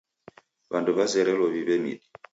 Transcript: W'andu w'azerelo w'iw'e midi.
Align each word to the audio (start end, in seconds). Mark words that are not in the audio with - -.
W'andu 0.71 0.91
w'azerelo 0.97 1.45
w'iw'e 1.53 1.77
midi. 1.83 2.07